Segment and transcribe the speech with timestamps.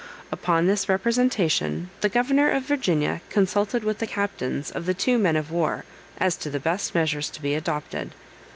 [0.31, 5.35] Upon this representation, the Governor of Virginia consulted with the captains of the two men
[5.35, 5.85] of war
[6.17, 8.09] as to the best measures to be adopted.